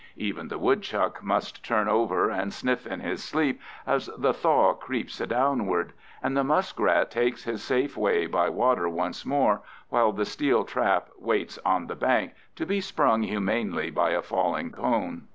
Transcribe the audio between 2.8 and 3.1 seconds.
in